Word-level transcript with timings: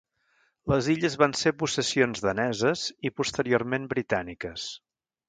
Les 0.71 0.87
illes 0.93 1.17
van 1.23 1.35
ser 1.41 1.53
possessions 1.63 2.23
daneses 2.27 2.87
i, 3.11 3.13
posteriorment, 3.21 3.87
britàniques. 3.93 4.65